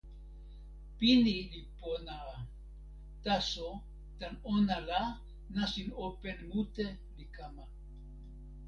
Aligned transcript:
pini 0.97 1.35
li 1.51 1.61
pona 1.79 2.17
a. 2.33 2.35
taso, 3.23 3.69
tan 4.19 4.33
ona 4.55 4.77
la, 4.89 5.01
nasin 5.55 5.89
open 6.05 6.37
mute 6.51 6.87
li 7.15 7.25
kama. 7.35 7.63